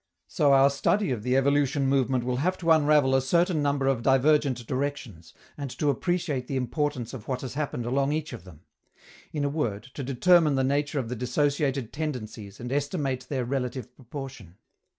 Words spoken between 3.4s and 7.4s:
number of divergent directions, and to appreciate the importance of